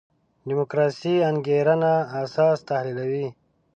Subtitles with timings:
[0.47, 1.93] دیموکراسي انګېرنه
[2.23, 3.27] اساس تحلیلوي.